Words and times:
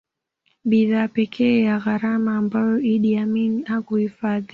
Bidhaa 0.69 1.07
pekee 1.07 1.61
ya 1.63 1.79
gharama 1.79 2.37
ambayo 2.37 2.79
Idi 2.79 3.17
Amin 3.17 3.63
hakuhifadhi 3.65 4.47